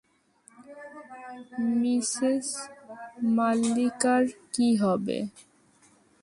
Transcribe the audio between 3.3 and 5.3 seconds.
মাললিকার কী হবে?